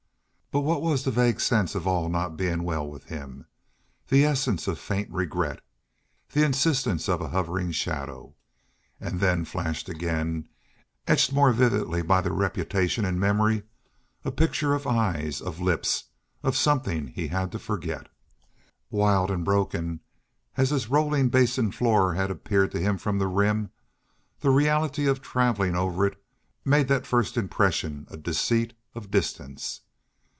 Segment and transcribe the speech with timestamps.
[0.53, 3.45] But what was the vague sense of all not being well with him
[4.09, 5.61] the essence of a faint regret
[6.33, 8.35] the insistence of a hovering shadow?
[8.99, 10.49] And then flashed again,
[11.07, 13.63] etched more vividly by the repetition in memory,
[14.25, 16.09] a picture of eyes, of lips
[16.43, 18.07] of something he had to forget.
[18.89, 20.01] Wild and broken
[20.57, 23.69] as this rolling Basin floor had appeared from the Rim,
[24.41, 26.21] the reality of traveling over it
[26.65, 29.79] made that first impression a deceit of distance.